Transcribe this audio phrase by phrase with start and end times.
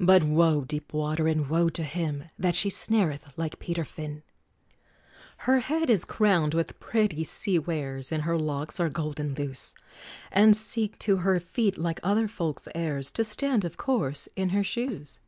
[0.00, 4.24] But woe, deep water and woe to him, That she snareth like Peter Fin!
[5.46, 9.76] Her head is crowned with pretty sea wares, And her locks are golden loose,
[10.32, 14.64] And seek to her feet, like other folks' heirs, To stand, of course, in her
[14.64, 15.20] shoes!